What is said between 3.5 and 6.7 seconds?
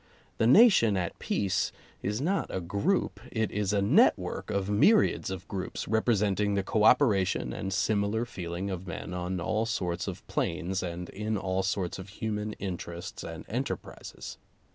is a network of myriads of groups representing the